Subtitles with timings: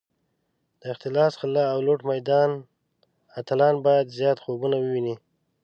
[0.81, 2.49] د اختلاس، غلا او لوټ میدان
[3.39, 5.15] اتلان باید زیات خوبونه وویني.